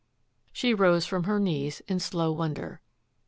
She 0.51 0.73
rose 0.73 1.05
from 1.05 1.25
her 1.25 1.39
knees 1.39 1.83
in 1.87 1.99
slow 1.99 2.31
wonder. 2.31 2.81